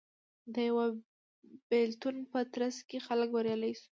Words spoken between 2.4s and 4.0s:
ترڅ کې خلک بریالي شول